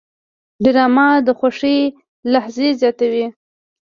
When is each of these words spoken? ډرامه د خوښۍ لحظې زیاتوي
ډرامه 0.63 1.07
د 1.27 1.29
خوښۍ 1.39 1.79
لحظې 2.33 2.69
زیاتوي 2.81 3.25